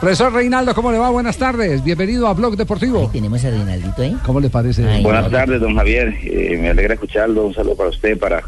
Profesor 0.00 0.32
Reinaldo, 0.32 0.74
¿cómo 0.74 0.90
le 0.90 0.96
va? 0.96 1.10
Buenas 1.10 1.36
tardes. 1.36 1.84
Bienvenido 1.84 2.26
a 2.26 2.32
Blog 2.32 2.56
Deportivo. 2.56 3.10
Tenemos 3.12 3.44
a 3.44 3.50
Reinaldito 3.50 4.00
ahí. 4.00 4.16
¿Cómo 4.24 4.40
le 4.40 4.48
parece? 4.48 4.82
Ay, 4.86 5.02
Buenas 5.02 5.30
tardes, 5.30 5.60
don 5.60 5.76
Javier. 5.76 6.14
Eh, 6.22 6.56
me 6.58 6.70
alegra 6.70 6.94
escucharlo. 6.94 7.44
Un 7.44 7.52
saludo 7.52 7.76
para 7.76 7.90
usted, 7.90 8.18
para 8.18 8.42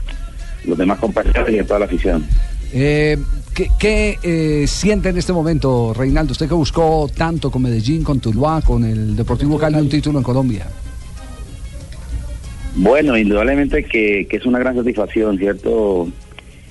los 0.65 0.79
demás 0.79 0.98
compañeros 0.98 1.51
y 1.51 1.59
a 1.59 1.66
toda 1.66 1.80
la 1.80 1.84
afición. 1.84 2.27
Eh, 2.73 3.19
¿Qué, 3.55 3.69
qué, 3.79 4.19
eh, 4.23 4.66
siente 4.66 5.10
en 5.10 5.19
este 5.19 5.34
momento, 5.34 5.93
Reinaldo? 5.93 6.33
Usted 6.33 6.48
que 6.48 6.55
buscó 6.55 7.10
tanto 7.15 7.51
con 7.51 7.60
Medellín, 7.60 8.02
con 8.02 8.19
Tuluá, 8.19 8.62
con 8.62 8.82
el 8.84 9.15
Deportivo 9.15 9.59
Cali 9.59 9.77
un 9.77 9.91
título 9.91 10.21
en 10.21 10.24
Colombia. 10.24 10.66
Bueno, 12.77 13.15
indudablemente 13.15 13.84
que, 13.84 14.27
que 14.27 14.38
es 14.38 14.46
una 14.46 14.59
gran 14.59 14.74
satisfacción, 14.74 15.37
¿cierto? 15.37 16.09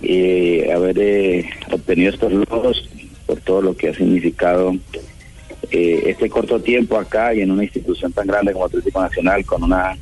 Eh, 0.01 0.71
haber 0.73 0.97
eh, 0.97 1.47
obtenido 1.71 2.09
estos 2.09 2.33
logros 2.33 2.89
por 3.31 3.39
todo 3.39 3.61
lo 3.61 3.77
que 3.77 3.87
ha 3.87 3.93
significado 3.93 4.75
eh, 5.71 6.03
este 6.07 6.29
corto 6.29 6.59
tiempo 6.59 6.97
acá 6.97 7.33
y 7.33 7.39
en 7.39 7.51
una 7.51 7.63
institución 7.63 8.11
tan 8.11 8.27
grande 8.27 8.51
como 8.51 8.65
Atlético 8.65 9.01
Nacional 9.01 9.45
con 9.45 9.63
una, 9.63 9.97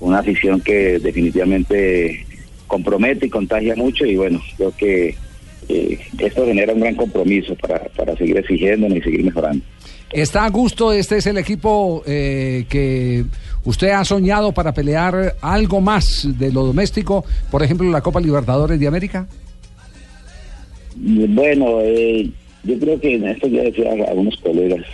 una 0.00 0.20
afición 0.20 0.58
que 0.62 0.98
definitivamente 0.98 2.24
compromete 2.66 3.26
y 3.26 3.28
contagia 3.28 3.76
mucho 3.76 4.06
y 4.06 4.16
bueno, 4.16 4.40
creo 4.56 4.74
que 4.78 5.14
eh, 5.68 5.98
esto 6.18 6.46
genera 6.46 6.72
un 6.72 6.80
gran 6.80 6.94
compromiso 6.94 7.54
para, 7.56 7.80
para 7.94 8.16
seguir 8.16 8.38
exigiéndonos 8.38 8.96
y 8.96 9.02
seguir 9.02 9.22
mejorando. 9.22 9.62
¿Está 10.10 10.46
a 10.46 10.48
gusto? 10.48 10.94
¿Este 10.94 11.18
es 11.18 11.26
el 11.26 11.36
equipo 11.36 12.02
eh, 12.06 12.64
que 12.70 13.26
usted 13.64 13.90
ha 13.90 14.06
soñado 14.06 14.52
para 14.52 14.72
pelear 14.72 15.36
algo 15.42 15.82
más 15.82 16.26
de 16.38 16.50
lo 16.50 16.64
doméstico? 16.64 17.26
Por 17.50 17.62
ejemplo, 17.62 17.90
la 17.90 18.00
Copa 18.00 18.22
Libertadores 18.22 18.80
de 18.80 18.86
América. 18.86 19.28
Bueno, 21.00 21.80
eh, 21.82 22.28
yo 22.64 22.78
creo 22.78 23.00
que 23.00 23.14
en 23.14 23.28
esto 23.28 23.46
ya 23.46 23.62
decía 23.62 23.90
a 23.90 24.10
algunos 24.10 24.36
colegas 24.38 24.84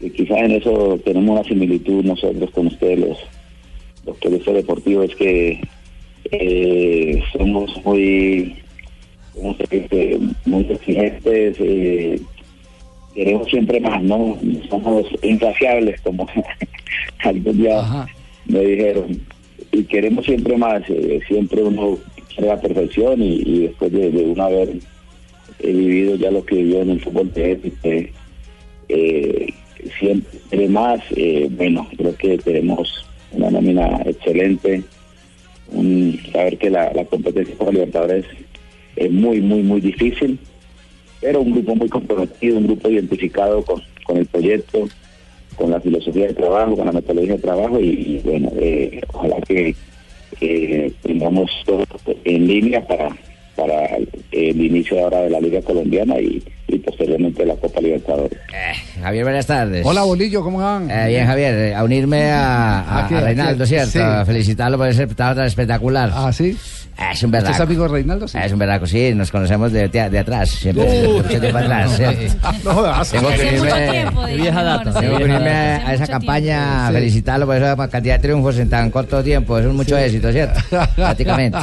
que 0.00 0.12
quizás 0.12 0.38
en 0.38 0.52
eso 0.52 0.98
tenemos 1.04 1.38
una 1.38 1.48
similitud 1.48 2.04
nosotros 2.04 2.50
con 2.50 2.68
ustedes, 2.68 3.00
los, 3.00 3.18
los 4.06 4.16
periodistas 4.18 4.54
deportivos, 4.54 5.10
es 5.10 5.16
que 5.16 5.60
eh, 6.30 7.22
somos 7.32 7.84
muy, 7.84 8.54
¿cómo 9.34 9.56
se 9.56 9.76
dice? 9.76 10.18
muy 10.46 10.66
exigentes, 10.70 11.56
eh, 11.58 12.20
queremos 13.14 13.48
siempre 13.48 13.80
más, 13.80 14.02
¿no? 14.02 14.38
Somos 14.70 15.04
insaciables, 15.22 16.00
como 16.02 16.28
algún 17.24 17.58
día 17.58 17.80
Ajá. 17.80 18.06
me 18.46 18.60
dijeron, 18.60 19.20
y 19.72 19.82
queremos 19.82 20.24
siempre 20.24 20.56
más, 20.56 20.82
eh, 20.88 21.20
siempre 21.26 21.62
uno 21.62 21.98
quiere 22.28 22.48
la 22.48 22.60
perfección 22.60 23.20
y, 23.20 23.42
y 23.44 23.58
después 23.62 23.90
de, 23.90 24.10
de 24.10 24.22
uno 24.22 24.44
haber 24.44 24.78
he 25.60 25.72
vivido 25.72 26.16
ya 26.16 26.30
lo 26.30 26.44
que 26.44 26.56
vivió 26.56 26.82
en 26.82 26.90
el 26.90 27.00
fútbol 27.00 27.32
de 27.32 27.52
élite, 27.52 28.12
eh, 28.88 29.52
siempre 29.98 30.68
más, 30.68 31.00
eh, 31.16 31.48
bueno, 31.50 31.88
creo 31.96 32.16
que 32.16 32.38
tenemos 32.38 33.04
una 33.32 33.50
nómina 33.50 34.02
excelente, 34.04 34.82
un, 35.72 36.18
saber 36.32 36.58
que 36.58 36.70
la, 36.70 36.92
la 36.92 37.04
competencia 37.04 37.54
por 37.56 37.72
Libertadores 37.72 38.24
es 38.96 39.10
muy, 39.10 39.40
muy, 39.40 39.62
muy 39.62 39.80
difícil, 39.80 40.38
pero 41.20 41.40
un 41.40 41.52
grupo 41.52 41.74
muy 41.74 41.88
comprometido, 41.88 42.58
un 42.58 42.66
grupo 42.66 42.88
identificado 42.88 43.62
con, 43.62 43.82
con 44.04 44.16
el 44.16 44.26
proyecto, 44.26 44.88
con 45.56 45.70
la 45.70 45.80
filosofía 45.80 46.28
de 46.28 46.34
trabajo, 46.34 46.76
con 46.76 46.86
la 46.86 46.92
metodología 46.92 47.34
de 47.34 47.42
trabajo 47.42 47.80
y, 47.80 48.20
bueno, 48.24 48.50
eh, 48.56 49.00
ojalá 49.12 49.40
que 49.40 49.74
eh, 50.40 50.92
tengamos 51.02 51.50
todo 51.66 51.84
en 52.24 52.46
línea 52.46 52.86
para 52.86 53.10
para 53.58 53.98
el 54.38 54.60
inicio 54.60 54.98
ahora 55.02 55.20
de 55.22 55.30
la 55.30 55.40
Liga 55.40 55.60
Colombiana 55.62 56.18
y, 56.20 56.42
y 56.68 56.78
posteriormente 56.78 57.44
la 57.44 57.54
Copa 57.56 57.80
Libertadores. 57.80 58.32
Eh, 58.52 59.00
Javier, 59.02 59.24
buenas 59.24 59.46
tardes. 59.46 59.84
Hola, 59.86 60.02
Bolillo, 60.02 60.42
¿cómo 60.42 60.58
van? 60.58 60.90
Eh, 60.90 61.08
bien, 61.08 61.26
Javier, 61.26 61.54
eh, 61.54 61.74
a 61.74 61.84
unirme 61.84 62.30
a, 62.30 62.80
a- 62.80 63.04
Aquí, 63.04 63.14
a 63.14 63.20
Reinaldo, 63.20 63.66
¿cierto? 63.66 63.90
sí. 63.92 63.98
A 64.00 64.24
felicitarlo 64.24 64.76
por 64.78 64.88
ese 64.88 65.02
espectáculo 65.02 65.36
tan 65.36 65.46
espectacular. 65.46 66.10
Ah, 66.12 66.32
sí. 66.32 66.56
Eh, 66.98 67.04
es 67.12 67.22
un 67.22 67.28
¿Usted 67.28 67.38
verdad. 67.38 67.50
es 67.52 67.60
amigo 67.60 67.82
de 67.84 67.88
Reinaldo? 67.90 68.26
Sí. 68.26 68.38
Es 68.42 68.52
un 68.52 68.58
verdad, 68.58 68.80
sí, 68.86 69.12
nos 69.14 69.30
conocemos 69.30 69.70
de, 69.70 69.88
de, 69.88 70.10
de 70.10 70.18
atrás, 70.18 70.50
siempre, 70.50 70.84
de 70.84 71.08
mucho 71.08 71.28
tiempo 71.40 71.58
atrás. 71.58 71.96
¿cierto? 71.96 72.36
No 72.64 72.74
jodas. 72.74 73.10
Tengo 73.10 73.28
que 73.28 73.34
Hace 73.34 73.44
mucho 73.52 73.62
unirme, 73.62 73.90
tiempo, 73.90 74.26
De 74.26 74.36
vieja 74.36 74.62
data, 74.64 75.00
tengo 75.00 75.18
que 75.18 75.26
data. 75.28 75.88
a, 75.88 75.94
esa 75.94 76.06
campaña, 76.08 76.88
a 76.88 76.92
felicitarlo 76.92 77.46
por 77.46 77.56
esa 77.56 77.88
cantidad 77.88 78.16
de 78.16 78.22
triunfos 78.22 78.58
en 78.58 78.68
tan 78.68 78.90
corto 78.90 79.22
tiempo. 79.22 79.58
Es 79.58 79.66
un 79.66 79.76
mucho 79.76 79.96
éxito, 79.96 80.32
¿cierto? 80.32 80.60
Prácticamente. 80.96 81.58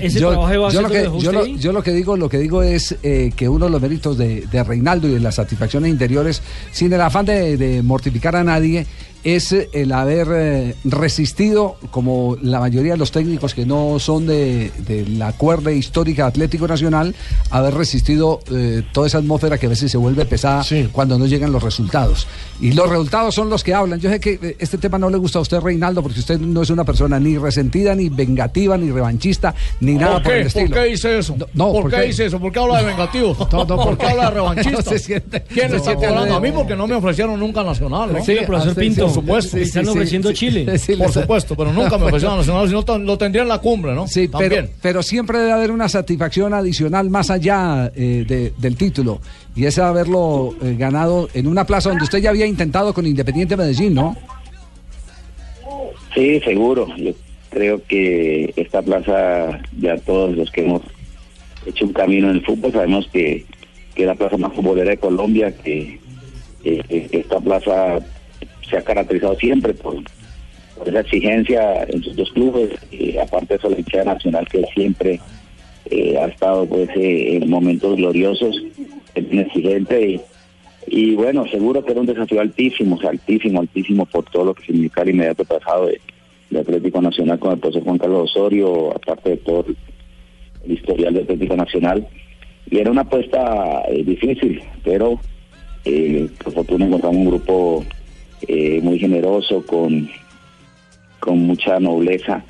Ese 0.00 0.18
yo, 0.18 0.30
trabajo 0.30 0.48
de 0.48 0.74
yo 0.74 0.82
lo 0.82 0.88
que, 0.88 1.02
yo, 1.20 1.32
lo, 1.32 1.46
yo 1.46 1.72
lo 1.72 1.82
que 1.82 1.92
digo 1.92 2.16
lo 2.16 2.28
que 2.28 2.38
digo 2.38 2.62
es 2.64 2.96
eh, 3.04 3.30
que 3.36 3.48
uno 3.48 3.66
de 3.66 3.70
los 3.70 3.80
méritos 3.80 4.18
de, 4.18 4.44
de 4.50 4.64
Reinaldo 4.64 5.06
y 5.08 5.12
de 5.12 5.20
las 5.20 5.36
satisfacciones 5.36 5.90
interiores 5.90 6.42
sin 6.72 6.92
el 6.92 7.00
afán 7.00 7.24
de, 7.24 7.56
de 7.56 7.82
mortificar 7.82 8.34
a 8.34 8.42
nadie 8.42 8.84
es 9.24 9.52
eh, 9.52 9.68
el 9.72 9.92
haber 9.92 10.28
eh, 10.32 10.74
resistido 10.84 11.76
como 11.90 12.36
la 12.42 12.58
mayoría 12.60 12.92
de 12.92 12.98
los 12.98 13.12
técnicos 13.12 13.54
que 13.54 13.64
no 13.66 13.98
son 13.98 14.26
de, 14.26 14.70
de 14.86 15.06
la 15.06 15.32
cuerda 15.32 15.70
histórica 15.72 16.26
Atlético 16.26 16.66
Nacional 16.66 17.14
haber 17.50 17.74
resistido 17.74 18.40
eh, 18.52 18.82
toda 18.92 19.06
esa 19.06 19.18
atmósfera 19.18 19.58
que 19.58 19.66
a 19.66 19.68
veces 19.68 19.90
se 19.90 19.98
vuelve 19.98 20.24
pesada 20.24 20.64
cuando 20.92 21.18
no 21.18 21.26
llegan 21.26 21.52
los 21.52 21.62
resultados 21.62 22.26
y 22.60 22.72
los 22.72 22.88
resultados 22.88 23.34
son 23.34 23.48
los 23.50 23.62
que 23.62 23.74
hablan 23.74 24.00
yo 24.00 24.10
sé 24.10 24.18
que 24.20 24.56
este 24.58 24.78
tema 24.78 24.98
no 24.98 25.10
le 25.10 25.18
gusta 25.18 25.38
a 25.38 25.42
usted 25.42 25.60
Reinaldo 25.60 26.02
porque 26.02 26.20
usted 26.20 26.38
no 26.40 26.62
es 26.62 26.70
una 26.70 26.84
persona 26.84 27.20
ni 27.20 27.38
resentida 27.38 27.94
ni 27.94 28.08
vengativa 28.08 28.76
ni 28.76 28.90
revanchista 28.90 29.54
ni 29.80 29.94
nada 29.94 30.22
por, 30.22 30.32
el 30.32 30.46
estilo 30.46 30.68
¿Por 30.70 30.78
qué 30.78 30.84
dice 30.90 31.18
eso? 31.18 31.36
No, 31.36 31.46
no, 31.54 31.72
¿Por 31.72 31.82
¿por 31.82 31.90
qué 31.90 31.96
qué? 31.98 32.02
dice 32.06 32.26
eso? 32.26 32.40
¿Por 32.40 32.52
qué 32.52 32.58
habla 32.58 32.78
de 32.78 32.86
vengativo? 32.86 33.36
No, 33.52 33.64
no, 33.64 33.76
¿Por 33.76 33.98
qué 33.98 34.06
habla 34.06 34.24
de 34.24 34.30
revanchista? 34.30 34.70
No 34.82 34.82
se 34.82 34.98
siente- 34.98 35.42
¿Quién 35.42 35.66
se 35.66 35.72
le 35.72 35.76
está 35.76 35.90
siente 35.90 36.06
cobrando? 36.08 36.36
A 36.36 36.40
mí 36.40 36.50
porque 36.52 36.74
no 36.74 36.86
me 36.86 36.94
ofrecieron 36.94 37.38
nunca 37.38 37.62
Nacional, 37.62 38.12
¿no? 38.12 38.24
Sí, 38.24 38.36
Pinto. 38.74 39.11
Por 39.14 39.22
supuesto. 39.22 39.56
Sí, 39.56 39.62
Están 39.62 39.88
ofreciendo 39.88 40.32
Chile. 40.32 40.78
sí, 40.78 40.94
Por 40.96 41.12
supuesto, 41.12 41.54
pero 41.56 41.72
nunca 41.72 41.98
me 41.98 42.04
ofrecieron 42.06 42.38
Nacional, 42.38 42.68
si 42.68 42.74
no 42.74 42.82
t- 42.84 42.98
lo 42.98 43.18
tendría 43.18 43.42
en 43.42 43.48
la 43.48 43.58
cumbre, 43.58 43.94
¿no? 43.94 44.06
Sí, 44.06 44.28
pero, 44.28 44.38
También. 44.40 44.70
pero 44.80 45.02
siempre 45.02 45.38
debe 45.38 45.52
haber 45.52 45.70
una 45.70 45.88
satisfacción 45.88 46.54
adicional 46.54 47.10
más 47.10 47.30
allá 47.30 47.90
eh, 47.94 48.24
de- 48.26 48.52
del 48.58 48.76
título. 48.76 49.20
Y 49.54 49.66
es 49.66 49.78
haberlo 49.78 50.54
eh, 50.62 50.74
ganado 50.78 51.28
en 51.34 51.46
una 51.46 51.64
plaza 51.66 51.90
donde 51.90 52.04
usted 52.04 52.18
ya 52.18 52.30
había 52.30 52.46
intentado 52.46 52.92
con 52.94 53.06
Independiente 53.06 53.56
Medellín, 53.56 53.94
¿no? 53.94 54.16
Sí, 56.14 56.40
seguro. 56.40 56.88
Yo 56.96 57.12
creo 57.50 57.82
que 57.86 58.52
esta 58.56 58.82
plaza, 58.82 59.60
ya 59.80 59.96
todos 59.98 60.36
los 60.36 60.50
que 60.50 60.64
hemos 60.64 60.82
hecho 61.66 61.84
un 61.86 61.92
camino 61.92 62.28
en 62.30 62.36
el 62.36 62.44
fútbol, 62.44 62.72
sabemos 62.72 63.06
que, 63.12 63.46
que 63.94 64.02
es 64.02 64.06
la 64.06 64.14
plaza 64.14 64.36
más 64.36 64.52
futbolera 64.52 64.90
de 64.90 64.96
Colombia, 64.98 65.52
que 65.56 66.00
eh, 66.64 67.08
esta 67.12 67.40
plaza 67.40 67.98
se 68.72 68.78
ha 68.78 68.82
caracterizado 68.82 69.36
siempre 69.36 69.74
por, 69.74 69.96
esa 70.86 71.00
exigencia 71.00 71.84
en 71.84 72.02
sus 72.02 72.16
dos 72.16 72.32
clubes, 72.32 72.70
aparte 73.22 73.54
de 73.54 73.54
eso 73.56 73.70
la 73.70 73.78
hinchada 73.78 74.14
nacional 74.14 74.48
que 74.48 74.64
siempre 74.74 75.20
eh, 75.90 76.16
ha 76.18 76.26
estado 76.26 76.66
pues 76.66 76.88
eh, 76.96 77.36
en 77.36 77.48
momentos 77.48 77.96
gloriosos, 77.96 78.56
es 79.14 79.24
exigente 79.30 80.20
y, 80.88 81.14
bueno, 81.14 81.46
seguro 81.46 81.84
que 81.84 81.92
era 81.92 82.00
un 82.00 82.06
desafío 82.06 82.40
altísimo, 82.40 82.98
altísimo, 83.08 83.60
altísimo 83.60 84.06
por 84.06 84.24
todo 84.24 84.46
lo 84.46 84.54
que 84.54 84.64
significa 84.64 85.02
el 85.02 85.10
inmediato 85.10 85.44
pasado 85.44 85.86
de, 85.86 86.00
Atlético 86.58 87.00
Nacional 87.00 87.38
con 87.38 87.52
el 87.52 87.58
profesor 87.58 87.84
Juan 87.84 87.98
Carlos 87.98 88.30
Osorio, 88.30 88.90
aparte 88.94 89.30
de 89.30 89.36
todo 89.38 89.64
el, 90.64 90.72
historial 90.72 91.14
de 91.14 91.22
Atlético 91.22 91.56
Nacional. 91.56 92.06
Y 92.70 92.78
era 92.78 92.90
una 92.90 93.02
apuesta 93.02 93.82
eh, 93.88 94.02
difícil, 94.04 94.60
pero 94.84 95.20
por 96.44 96.52
fortuna 96.52 96.86
encontramos 96.86 97.16
un 97.16 97.26
grupo 97.26 97.84
eh, 98.48 98.80
muy 98.82 98.98
generoso, 98.98 99.64
con, 99.66 100.08
con 101.20 101.38
mucha 101.40 101.78
nobleza, 101.80 102.44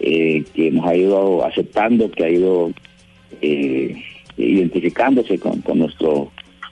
eh, 0.00 0.44
que 0.54 0.70
nos 0.70 0.86
ha 0.86 0.96
ido 0.96 1.44
aceptando, 1.44 2.10
que 2.10 2.24
ha 2.24 2.30
ido 2.30 2.72
eh, 3.40 4.02
identificándose 4.36 5.38
con, 5.38 5.60
con 5.62 5.78
nuestro 5.78 6.30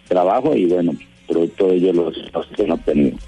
trabajo 0.08 0.54
y 0.56 0.66
bueno, 0.66 0.92
producto 1.26 1.68
de 1.68 1.76
ello 1.76 1.92
los 1.92 2.14
resultados 2.14 2.46
que 2.48 2.56
se 2.56 2.64
han 2.64 2.72
obtenido. 2.72 3.18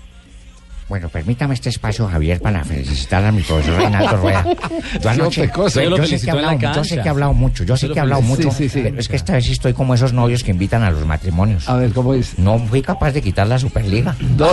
Bueno, 0.92 1.08
permítame 1.08 1.54
este 1.54 1.70
espacio, 1.70 2.06
Javier, 2.06 2.38
para 2.42 2.62
felicitar 2.64 3.24
a 3.24 3.32
mi 3.32 3.40
profesor 3.40 3.76
Reinaldo 3.78 4.14
Rueda. 4.18 4.44
Yo 5.02 5.08
anoche, 5.08 5.50
yo, 5.56 5.64
Yo 5.64 5.70
sé 5.70 6.20
que 6.20 6.26
he 6.26 6.30
hablado, 6.30 6.58
yo 6.74 6.84
sé 6.84 6.96
que 6.96 7.00
he 7.00 7.08
hablado 7.08 7.32
mucho, 7.32 7.64
yo 7.64 7.76
sé 7.78 7.88
que 7.88 7.94
he 7.94 8.00
hablado 8.00 8.20
mucho, 8.20 8.50
Sí, 8.50 8.64
sí, 8.64 8.68
sí. 8.68 8.80
pero 8.82 9.00
es 9.00 9.08
que 9.08 9.16
esta 9.16 9.32
vez 9.32 9.46
sí 9.46 9.52
estoy 9.52 9.72
como 9.72 9.94
esos 9.94 10.12
novios 10.12 10.44
que 10.44 10.50
invitan 10.50 10.82
a 10.82 10.90
los 10.90 11.06
matrimonios. 11.06 11.66
A 11.66 11.76
ver, 11.76 11.94
¿cómo 11.94 12.12
es? 12.12 12.38
No 12.38 12.58
fui 12.58 12.82
capaz 12.82 13.12
de 13.12 13.22
quitar 13.22 13.46
la 13.46 13.58
Superliga. 13.58 14.14
No, 14.36 14.48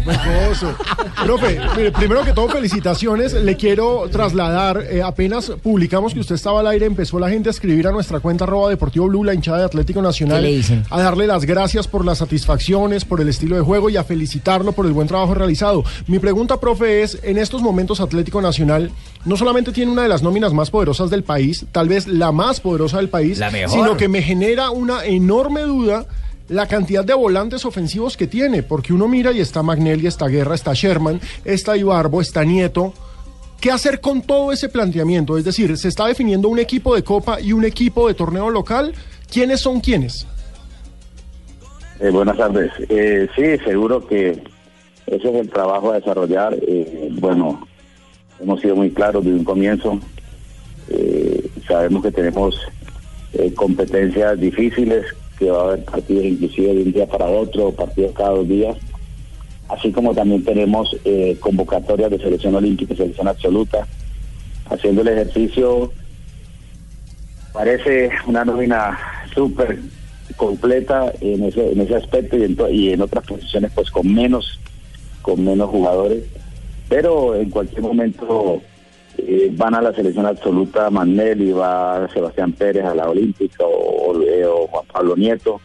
pecoso. 0.00 0.74
Profe, 1.22 1.60
mire, 1.76 1.92
primero 1.92 2.24
que 2.24 2.32
todo, 2.32 2.48
felicitaciones. 2.48 3.34
Le 3.34 3.54
quiero 3.56 4.08
trasladar, 4.10 4.82
eh, 4.90 5.02
apenas 5.02 5.50
publicamos 5.62 6.14
que 6.14 6.20
usted 6.20 6.36
estaba 6.36 6.60
al 6.60 6.68
aire, 6.68 6.86
empezó 6.86 7.18
la 7.18 7.28
gente 7.28 7.50
a 7.50 7.52
escribir 7.52 7.86
a 7.86 7.92
nuestra 7.92 8.20
cuenta 8.20 8.44
arroba 8.44 8.70
Deportivo 8.70 9.08
Blue, 9.08 9.24
la 9.24 9.34
hinchada 9.34 9.58
de 9.58 9.64
Atlético 9.64 10.00
Nacional, 10.00 10.38
¿Qué 10.42 10.48
le 10.48 10.56
dicen? 10.56 10.84
a 10.88 11.02
darle 11.02 11.26
las 11.26 11.44
gracias 11.44 11.86
por 11.86 12.06
las 12.06 12.16
satisfacciones, 12.16 13.04
por 13.04 13.20
el 13.20 13.28
estilo 13.28 13.56
de 13.56 13.62
juego 13.62 13.90
y 13.90 13.98
a 13.98 14.04
felicitarlo 14.04 14.72
por 14.72 14.86
el 14.86 14.92
buen 14.92 15.06
trabajo 15.06 15.17
realizado. 15.26 15.84
Mi 16.06 16.18
pregunta, 16.18 16.60
profe, 16.60 17.02
es, 17.02 17.18
en 17.22 17.38
estos 17.38 17.62
momentos 17.62 18.00
Atlético 18.00 18.40
Nacional 18.40 18.90
no 19.24 19.36
solamente 19.36 19.72
tiene 19.72 19.92
una 19.92 20.02
de 20.02 20.08
las 20.08 20.22
nóminas 20.22 20.52
más 20.52 20.70
poderosas 20.70 21.10
del 21.10 21.24
país, 21.24 21.66
tal 21.72 21.88
vez 21.88 22.06
la 22.06 22.32
más 22.32 22.60
poderosa 22.60 22.98
del 22.98 23.08
país, 23.08 23.38
La 23.38 23.50
mejor. 23.50 23.70
sino 23.70 23.96
que 23.96 24.08
me 24.08 24.22
genera 24.22 24.70
una 24.70 25.04
enorme 25.04 25.62
duda 25.62 26.06
la 26.48 26.66
cantidad 26.66 27.04
de 27.04 27.12
volantes 27.14 27.64
ofensivos 27.64 28.16
que 28.16 28.26
tiene, 28.26 28.62
porque 28.62 28.92
uno 28.92 29.06
mira 29.06 29.32
y 29.32 29.40
está 29.40 29.62
Magnelli, 29.62 30.06
está 30.06 30.28
Guerra, 30.28 30.54
está 30.54 30.72
Sherman, 30.72 31.20
está 31.44 31.76
Ibarbo, 31.76 32.20
está 32.20 32.44
Nieto. 32.44 32.94
¿Qué 33.60 33.70
hacer 33.70 34.00
con 34.00 34.22
todo 34.22 34.52
ese 34.52 34.68
planteamiento? 34.68 35.36
Es 35.36 35.44
decir, 35.44 35.76
se 35.76 35.88
está 35.88 36.06
definiendo 36.06 36.48
un 36.48 36.58
equipo 36.58 36.94
de 36.94 37.02
copa 37.02 37.40
y 37.40 37.52
un 37.52 37.64
equipo 37.64 38.08
de 38.08 38.14
torneo 38.14 38.50
local. 38.50 38.94
¿Quiénes 39.30 39.60
son 39.60 39.80
quiénes? 39.80 40.26
Eh, 42.00 42.10
buenas 42.10 42.36
tardes. 42.36 42.70
Eh, 42.88 43.28
sí, 43.34 43.64
seguro 43.64 44.06
que 44.06 44.42
ese 45.10 45.30
es 45.30 45.34
el 45.34 45.50
trabajo 45.50 45.90
a 45.90 45.96
desarrollar. 45.96 46.56
Eh, 46.60 47.08
bueno, 47.12 47.66
hemos 48.40 48.60
sido 48.60 48.76
muy 48.76 48.90
claros 48.90 49.24
desde 49.24 49.38
un 49.38 49.44
comienzo. 49.44 49.98
Eh, 50.90 51.50
sabemos 51.66 52.02
que 52.02 52.12
tenemos 52.12 52.58
eh, 53.34 53.52
competencias 53.54 54.38
difíciles, 54.38 55.06
que 55.38 55.50
va 55.50 55.60
a 55.60 55.64
haber 55.68 55.84
partidos 55.84 56.24
inclusive 56.24 56.74
de 56.74 56.82
un 56.82 56.92
día 56.92 57.06
para 57.06 57.26
otro, 57.26 57.72
partidos 57.72 58.12
cada 58.12 58.30
dos 58.30 58.48
días. 58.48 58.76
Así 59.68 59.92
como 59.92 60.14
también 60.14 60.42
tenemos 60.44 60.96
convocatorias 61.40 62.10
de 62.10 62.18
selección 62.18 62.54
olímpica 62.54 62.94
y 62.94 62.96
selección 62.96 63.28
absoluta. 63.28 63.86
Haciendo 64.70 65.02
el 65.02 65.08
ejercicio 65.08 65.92
parece 67.52 68.10
una 68.26 68.46
nómina 68.46 68.98
súper 69.34 69.78
completa 70.36 71.12
en 71.20 71.44
ese, 71.44 71.72
en 71.72 71.80
ese 71.82 71.96
aspecto 71.96 72.38
y 72.38 72.44
en, 72.44 72.56
y 72.70 72.92
en 72.92 73.02
otras 73.02 73.24
posiciones 73.26 73.70
pues 73.74 73.90
con 73.90 74.12
menos 74.12 74.58
con 75.28 75.44
menos 75.44 75.68
jugadores 75.70 76.24
pero 76.88 77.34
en 77.34 77.50
cualquier 77.50 77.82
momento 77.82 78.60
eh, 79.18 79.50
van 79.52 79.74
a 79.74 79.82
la 79.82 79.92
selección 79.92 80.26
absoluta 80.26 80.88
Manuel 80.90 81.42
y 81.42 81.52
va 81.52 82.08
Sebastián 82.14 82.52
Pérez 82.52 82.84
a 82.84 82.94
la 82.94 83.08
Olímpica 83.08 83.64
o, 83.64 84.18
eh, 84.22 84.46
Juan 84.70 84.84
Pablo 84.92 85.16
Nieto 85.16 85.60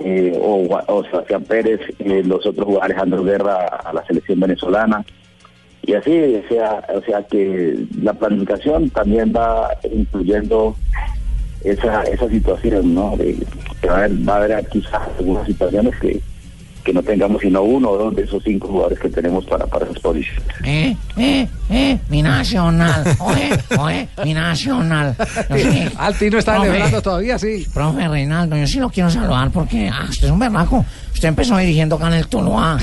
eh, 0.00 0.38
o, 0.40 0.68
o 0.86 1.04
Sebastián 1.04 1.42
Pérez 1.44 1.80
los 2.24 2.44
otros 2.46 2.66
jugadores 2.66 2.92
Alejandro 2.92 3.24
Guerra 3.24 3.66
a 3.66 3.92
la 3.92 4.04
selección 4.06 4.38
venezolana 4.40 5.04
y 5.86 5.92
así, 5.94 6.40
sea, 6.48 6.82
o 6.94 7.02
sea 7.02 7.22
que 7.24 7.76
la 8.00 8.14
planificación 8.14 8.88
también 8.90 9.32
va 9.36 9.68
incluyendo 9.92 10.74
esa 11.62 12.02
esa 12.04 12.28
situación, 12.28 12.94
¿no? 12.94 13.16
De- 13.18 13.36
que 13.82 13.88
va 13.88 14.34
a 14.34 14.36
haber 14.36 14.66
quizás 14.68 15.02
algunas 15.18 15.46
situaciones 15.46 15.94
que, 16.00 16.20
que 16.84 16.92
no 16.92 17.02
tengamos 17.02 17.40
sino 17.40 17.62
uno 17.62 17.90
o 17.90 17.98
dos 17.98 18.14
de 18.14 18.22
esos 18.22 18.42
cinco 18.44 18.68
jugadores 18.68 18.98
que 18.98 19.08
tenemos 19.08 19.44
para, 19.46 19.66
para 19.66 19.86
esas 19.86 19.98
posiciones. 19.98 20.44
Eh, 20.64 20.94
eh, 21.16 21.48
eh, 21.70 21.98
mi 22.10 22.22
nacional. 22.22 23.04
Oye, 23.18 23.58
oye, 23.78 24.08
mi 24.22 24.34
nacional. 24.34 25.16
Yo 25.48 25.56
sí, 25.72 25.88
Al 25.96 26.16
Tino 26.16 26.38
está 26.38 26.60
celebrando 26.60 27.00
todavía, 27.00 27.38
sí. 27.38 27.66
Profe 27.72 28.06
Reinaldo, 28.06 28.56
yo 28.56 28.66
sí 28.66 28.78
lo 28.78 28.90
quiero 28.90 29.08
saludar 29.08 29.50
porque 29.50 29.88
ah, 29.88 30.06
usted 30.08 30.26
es 30.26 30.32
un 30.32 30.38
berraco. 30.38 30.84
Usted 31.12 31.28
empezó 31.28 31.56
dirigiendo 31.56 31.96
acá 31.96 32.08
en 32.08 32.14
el 32.14 32.28
Tuluá. 32.28 32.78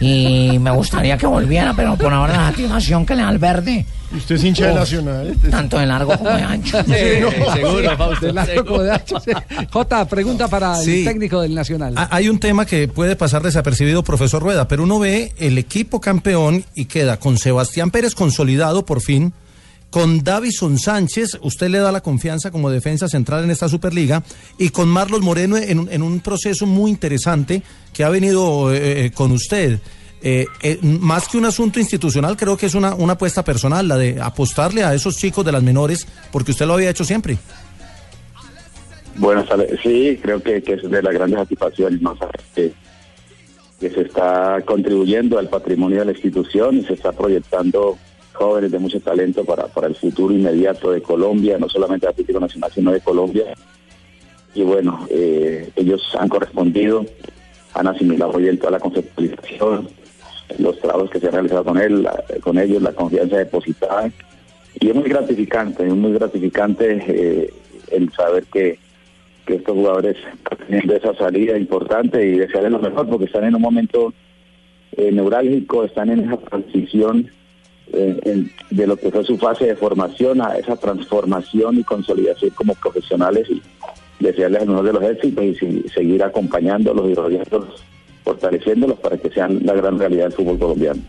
Y 0.00 0.58
me 0.60 0.70
gustaría 0.70 1.16
que 1.18 1.26
volviera, 1.26 1.74
pero 1.74 1.96
por 1.96 2.12
ahora 2.12 2.34
la 2.36 2.48
activación 2.48 3.04
que 3.04 3.16
le 3.16 3.22
da 3.22 3.30
el 3.30 3.38
verde, 3.38 3.84
Usted 4.16 4.36
es 4.36 4.44
hincha 4.44 4.68
de. 4.68 4.74
Nacional. 4.74 5.36
tanto 5.50 5.78
de 5.78 5.84
largo 5.86 6.16
como 6.16 6.30
de 6.30 6.42
ancho. 6.42 6.82
Seguro, 6.84 7.96
Fausto. 7.96 8.26
De 8.26 8.32
largo 8.32 8.64
como 8.64 8.82
de 8.82 8.92
ancho, 8.92 9.20
sí. 9.20 9.32
Jota, 9.70 10.04
pregunta 10.06 10.48
para 10.48 10.76
Sí. 10.76 11.00
el 11.00 11.04
técnico 11.04 11.40
del 11.42 11.54
Nacional. 11.54 11.94
Hay 12.10 12.28
un 12.28 12.38
tema 12.38 12.64
que 12.64 12.86
puede 12.88 13.16
pasar 13.16 13.42
desapercibido, 13.42 14.02
profesor 14.04 14.40
Rueda, 14.42 14.68
pero 14.68 14.84
uno 14.84 14.98
ve 14.98 15.32
el 15.38 15.58
equipo 15.58 16.00
campeón 16.00 16.64
y 16.74 16.84
queda 16.86 17.18
con 17.18 17.36
Sebastián 17.36 17.90
Pérez 17.90 18.14
consolidado 18.14 18.86
por 18.86 19.00
fin, 19.02 19.32
con 19.90 20.22
Davison 20.22 20.78
Sánchez, 20.78 21.38
usted 21.42 21.68
le 21.68 21.78
da 21.78 21.90
la 21.90 22.02
confianza 22.02 22.50
como 22.50 22.70
defensa 22.70 23.08
central 23.08 23.44
en 23.44 23.50
esta 23.50 23.68
Superliga, 23.68 24.22
y 24.58 24.68
con 24.68 24.88
Marlos 24.88 25.22
Moreno 25.22 25.56
en, 25.56 26.02
un- 26.02 26.20
proceso 26.20 26.66
muy 26.66 26.90
interesante 26.90 27.62
que 27.92 28.04
ha 28.04 28.08
venido 28.10 28.72
eh, 28.72 29.06
eh, 29.06 29.10
con 29.12 29.32
usted. 29.32 29.78
Eh, 30.20 30.46
más 30.82 31.28
que 31.28 31.38
un 31.38 31.44
asunto 31.44 31.78
institucional, 31.78 32.36
creo 32.36 32.56
que 32.56 32.66
es 32.66 32.74
una, 32.74 32.90
apuesta 32.90 33.44
personal, 33.44 33.86
la 33.86 33.96
de 33.96 34.20
apostarle 34.20 34.82
a 34.82 34.92
esos 34.92 35.16
chicos 35.16 35.44
de 35.44 35.52
las 35.52 35.62
menores, 35.62 36.06
porque 36.32 36.50
usted 36.50 36.66
lo 36.66 36.74
había 36.74 36.90
hecho 36.90 37.04
siempre. 37.04 37.38
Bueno, 39.16 39.44
sí, 39.82 40.18
creo 40.22 40.42
que, 40.42 40.58
es 40.58 40.90
de 40.90 41.02
las 41.02 41.14
grandes 41.14 41.38
satisfacciones. 41.38 42.00
Saber 42.00 42.40
que, 42.54 42.72
que 43.80 43.90
se 43.90 44.02
está 44.02 44.60
contribuyendo 44.64 45.38
al 45.38 45.48
patrimonio 45.48 46.00
de 46.00 46.04
la 46.06 46.12
institución 46.12 46.78
y 46.78 46.84
se 46.84 46.94
está 46.94 47.12
proyectando 47.12 47.96
jóvenes 48.38 48.70
de 48.70 48.78
mucho 48.78 49.00
talento 49.00 49.44
para, 49.44 49.66
para 49.66 49.88
el 49.88 49.96
futuro 49.96 50.32
inmediato 50.32 50.92
de 50.92 51.02
Colombia, 51.02 51.58
no 51.58 51.68
solamente 51.68 52.06
de 52.06 52.12
Atlético 52.12 52.40
Nacional, 52.40 52.70
sino 52.72 52.92
de 52.92 53.00
Colombia. 53.00 53.44
Y 54.54 54.62
bueno, 54.62 55.06
eh, 55.10 55.70
ellos 55.76 56.02
han 56.18 56.28
correspondido, 56.28 57.04
han 57.74 57.88
asimilado 57.88 58.32
bien 58.38 58.58
toda 58.58 58.72
la 58.72 58.80
conceptualización, 58.80 59.88
los 60.58 60.78
trabajos 60.78 61.10
que 61.10 61.20
se 61.20 61.26
han 61.26 61.32
realizado 61.32 61.64
con 61.64 61.78
él, 61.78 62.08
con 62.40 62.58
ellos, 62.58 62.80
la 62.80 62.92
confianza 62.92 63.36
depositada. 63.36 64.10
Y 64.80 64.88
es 64.88 64.94
muy 64.94 65.08
gratificante, 65.08 65.86
es 65.86 65.94
muy 65.94 66.12
gratificante 66.12 67.04
eh, 67.08 67.52
el 67.90 68.10
saber 68.12 68.44
que, 68.44 68.78
estos 69.46 69.74
jugadores 69.74 70.18
teniendo 70.58 70.94
esa 70.94 71.14
salida 71.14 71.56
importante 71.56 72.22
y 72.22 72.36
desearles 72.36 72.70
lo 72.70 72.80
mejor 72.80 73.08
porque 73.08 73.24
están 73.24 73.44
en 73.44 73.54
un 73.54 73.62
momento 73.62 74.12
eh, 74.92 75.10
neurálgico, 75.10 75.84
están 75.84 76.10
en 76.10 76.20
esa 76.20 76.36
transición 76.36 77.30
eh, 77.92 78.18
en- 78.24 78.50
de 78.70 78.86
lo 78.86 78.96
que 78.96 79.10
fue 79.10 79.24
su 79.24 79.36
fase 79.38 79.66
de 79.66 79.76
formación 79.76 80.40
a 80.42 80.56
esa 80.56 80.76
transformación 80.76 81.78
y 81.78 81.84
consolidación 81.84 82.50
como 82.54 82.74
profesionales 82.74 83.46
y 83.50 83.62
desearles 84.22 84.62
el 84.62 84.68
mejor 84.68 84.84
de 84.86 84.92
los 84.92 85.02
éxitos 85.04 85.44
y 85.44 85.54
si- 85.54 85.84
seguir 85.94 86.22
acompañándolos 86.22 87.08
y 87.10 87.14
rodeándolos, 87.14 87.82
fortaleciéndolos 88.24 88.98
para 88.98 89.16
que 89.16 89.30
sean 89.30 89.60
la 89.64 89.74
gran 89.74 89.98
realidad 89.98 90.24
del 90.24 90.32
fútbol 90.32 90.58
colombiano. 90.58 91.00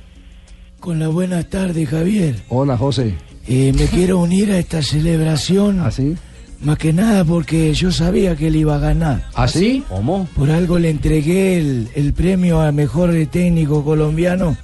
Con 0.79 0.99
la 0.99 1.09
buena 1.09 1.43
tarde, 1.43 1.85
Javier. 1.85 2.35
Hola, 2.49 2.77
José. 2.77 3.15
Eh, 3.47 3.73
me 3.77 3.85
quiero 3.87 4.19
unir 4.19 4.51
a 4.51 4.59
esta 4.59 4.81
celebración. 4.81 5.79
¿Así? 5.81 6.15
Más 6.61 6.77
que 6.77 6.93
nada 6.93 7.23
porque 7.25 7.73
yo 7.73 7.91
sabía 7.91 8.35
que 8.35 8.47
él 8.47 8.55
iba 8.57 8.75
a 8.75 8.79
ganar. 8.79 9.23
¿Así? 9.33 9.83
¿Cómo? 9.89 10.27
Por 10.35 10.51
algo 10.51 10.77
le 10.77 10.89
entregué 10.89 11.57
el, 11.57 11.87
el 11.95 12.13
premio 12.13 12.59
a 12.61 12.71
mejor 12.71 13.11
técnico 13.31 13.83
colombiano 13.83 14.55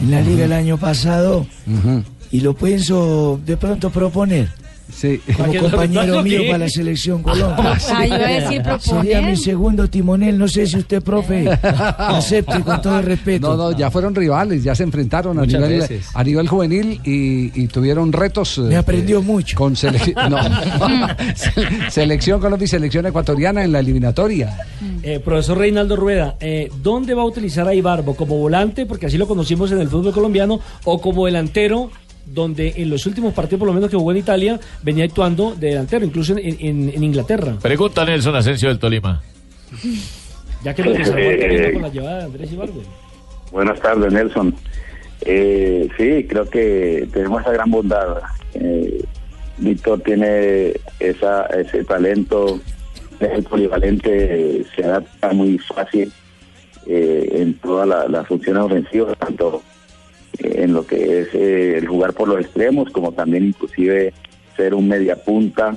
en 0.00 0.10
la 0.10 0.20
liga 0.20 0.44
el 0.44 0.52
año 0.52 0.78
pasado 0.78 1.46
y 2.30 2.40
lo 2.40 2.54
pienso 2.54 3.40
de 3.44 3.56
pronto 3.56 3.90
proponer 3.90 4.48
Sí. 4.92 5.20
como 5.36 5.60
compañero 5.60 6.16
¿lo 6.16 6.22
mío 6.22 6.42
para 6.46 6.58
la 6.58 6.68
selección 6.68 7.22
Colombia. 7.22 7.78
Ah, 7.92 8.06
iba 8.06 8.16
a 8.16 8.28
decir 8.28 8.62
Sería 8.80 9.22
mi 9.22 9.36
segundo 9.36 9.88
timonel, 9.88 10.38
no 10.38 10.46
sé 10.48 10.66
si 10.66 10.78
usted, 10.78 11.02
profe, 11.02 11.48
acepte 11.98 12.60
con 12.60 12.80
todo 12.80 12.98
el 12.98 13.04
respeto. 13.06 13.56
No, 13.56 13.70
no, 13.70 13.76
ya 13.76 13.90
fueron 13.90 14.14
rivales, 14.14 14.62
ya 14.62 14.74
se 14.74 14.82
enfrentaron 14.82 15.38
a 15.38 15.46
nivel, 15.46 15.80
veces. 15.80 16.06
a 16.14 16.22
nivel 16.22 16.48
juvenil 16.48 17.00
y, 17.04 17.62
y 17.62 17.66
tuvieron 17.68 18.12
retos. 18.12 18.58
Me 18.58 18.74
eh, 18.74 18.78
aprendió 18.78 19.18
eh, 19.18 19.22
mucho. 19.22 19.56
Con 19.56 19.76
selección, 19.76 20.14
no. 20.30 20.38
selección 21.90 22.40
Colombia 22.40 22.64
y 22.64 22.68
selección 22.68 23.06
ecuatoriana 23.06 23.64
en 23.64 23.72
la 23.72 23.80
eliminatoria. 23.80 24.56
Eh, 25.02 25.20
profesor 25.20 25.58
Reinaldo 25.58 25.96
Rueda, 25.96 26.36
eh, 26.40 26.70
¿dónde 26.82 27.14
va 27.14 27.22
a 27.22 27.26
utilizar 27.26 27.68
a 27.68 27.74
Ibarbo? 27.74 28.14
¿Como 28.16 28.38
volante, 28.38 28.86
porque 28.86 29.06
así 29.06 29.18
lo 29.18 29.26
conocimos 29.26 29.70
en 29.72 29.80
el 29.80 29.88
fútbol 29.88 30.12
colombiano, 30.12 30.60
o 30.84 31.00
como 31.00 31.26
delantero, 31.26 31.90
donde 32.26 32.72
en 32.76 32.90
los 32.90 33.06
últimos 33.06 33.32
partidos, 33.34 33.60
por 33.60 33.68
lo 33.68 33.74
menos 33.74 33.90
que 33.90 33.96
jugó 33.96 34.10
en 34.12 34.18
Italia, 34.18 34.58
venía 34.82 35.04
actuando 35.04 35.54
de 35.54 35.68
delantero, 35.68 36.04
incluso 36.04 36.36
en, 36.36 36.56
en- 36.58 36.92
en 36.94 37.02
Inglaterra? 37.04 37.56
Pregunta 37.60 38.04
Nelson 38.04 38.34
Asensio 38.36 38.68
del 38.68 38.78
Tolima. 38.78 39.22
Ya 40.62 40.74
que 40.74 40.82
lo 40.82 40.92
Tolima 40.92 41.72
con 41.72 41.82
la 41.82 41.88
llevada 41.88 42.18
de 42.18 42.24
Andrés. 42.24 42.50
Buenas 43.52 43.80
tardes, 43.80 44.12
Nelson. 44.12 44.54
Eh, 45.20 45.88
sí, 45.96 46.26
creo 46.28 46.48
que 46.48 47.08
tenemos 47.12 47.40
esa 47.42 47.52
gran 47.52 47.70
bondad. 47.70 48.18
Eh, 48.54 49.04
Víctor 49.58 50.00
tiene 50.00 50.72
esa, 50.98 51.46
ese 51.46 51.84
talento, 51.84 52.60
es 53.20 53.30
el 53.30 53.44
polivalente, 53.44 54.64
se 54.74 54.84
adapta 54.84 55.32
muy 55.32 55.58
fácil 55.58 56.12
eh, 56.86 57.28
en 57.32 57.54
todas 57.58 57.86
la- 57.86 58.08
las 58.08 58.26
funciones 58.26 58.62
ofensivas, 58.64 59.16
tanto 59.18 59.62
eh, 59.62 59.73
en 60.38 60.72
lo 60.72 60.86
que 60.86 61.20
es 61.20 61.34
eh, 61.34 61.78
el 61.78 61.86
jugar 61.86 62.12
por 62.12 62.28
los 62.28 62.40
extremos, 62.40 62.90
como 62.90 63.12
también 63.12 63.46
inclusive 63.46 64.12
ser 64.56 64.74
un 64.74 64.88
media 64.88 65.16
punta, 65.16 65.76